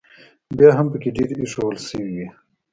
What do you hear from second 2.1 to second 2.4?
وې.